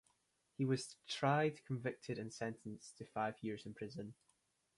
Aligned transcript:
He 0.57 0.65
was 0.65 0.95
tried, 1.07 1.63
convicted 1.63 2.17
and 2.17 2.33
sentenced 2.33 2.97
to 2.97 3.05
five 3.05 3.35
years 3.43 3.67
in 3.67 3.75
prison. 3.75 4.15